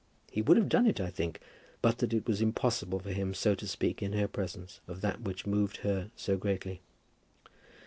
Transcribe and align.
He 0.31 0.41
would 0.41 0.57
have 0.57 0.67
done 0.67 0.87
it, 0.87 0.99
I 0.99 1.11
think, 1.11 1.39
but 1.83 1.99
that 1.99 2.11
it 2.11 2.27
was 2.27 2.41
impossible 2.41 2.97
for 2.99 3.11
him 3.13 3.35
so 3.35 3.53
to 3.53 3.67
speak 3.67 4.01
in 4.01 4.13
her 4.13 4.27
presence 4.27 4.81
of 4.87 5.01
that 5.01 5.21
which 5.21 5.45
moved 5.45 5.77
her 5.85 6.09
so 6.15 6.37
greatly. 6.37 6.81